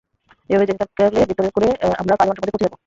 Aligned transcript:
এভাবে 0.49 0.67
যেতে 0.69 0.79
থাকলে 0.81 1.19
ভেতরের 1.21 1.53
কোরে 1.55 1.69
আমরা 1.93 2.13
পাঁচ 2.13 2.27
ঘন্টার 2.27 2.39
মধ্যেই 2.39 2.53
পৌঁছে 2.53 2.65
যাব! 2.65 2.73